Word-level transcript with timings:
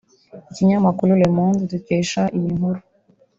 Ikinyamakuru 0.49 1.11
Le 1.21 1.27
Monde 1.35 1.61
dukesha 1.71 2.21
iyi 2.37 2.49
nkuru 2.57 2.79